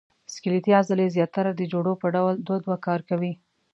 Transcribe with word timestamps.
سکلیټي 0.33 0.71
عضلې 0.79 1.07
زیاتره 1.15 1.51
د 1.55 1.61
جوړو 1.71 1.91
په 2.01 2.07
ډول 2.15 2.35
دوه 2.47 2.57
دوه 2.65 2.77
کار 2.85 2.99
کوي. 3.09 3.33